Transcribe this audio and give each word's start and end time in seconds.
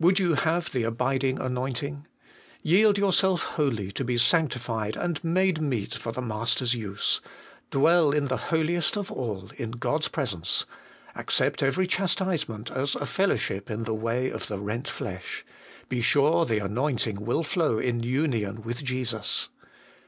3. 0.00 0.04
Would 0.06 0.18
you 0.18 0.34
have 0.34 0.72
the 0.72 0.82
abiding 0.82 1.38
anointing? 1.38 2.08
Yield 2.62 2.98
yourself 2.98 3.44
wholly 3.54 3.92
to 3.92 4.02
be 4.04 4.18
sanctified 4.18 4.96
and 4.96 5.22
made 5.22 5.60
meet 5.60 5.94
for 5.94 6.10
the 6.10 6.20
Master's 6.20 6.74
use: 6.74 7.20
dwell 7.70 8.10
in 8.10 8.26
the 8.26 8.36
Holiest 8.50 8.96
of 8.96 9.12
all, 9.12 9.50
In 9.56 9.70
270 9.70 9.70
HOLY 9.70 9.70
IN 9.70 9.70
CHRIST. 9.70 9.80
God's 9.80 10.08
presence: 10.08 10.66
accept 11.14 11.62
every 11.62 11.86
chastisement 11.86 12.72
as 12.72 12.96
a 12.96 13.06
fellowship 13.06 13.70
In 13.70 13.84
the 13.84 13.94
way 13.94 14.30
of 14.30 14.48
the 14.48 14.58
rent 14.58 14.88
flesh: 14.88 15.44
be 15.88 16.00
sure 16.00 16.44
the 16.44 16.58
anointing 16.58 17.24
will 17.24 17.44
flow 17.44 17.78
In 17.78 18.02
union 18.02 18.62
with 18.62 18.82
Jesus. 18.82 19.48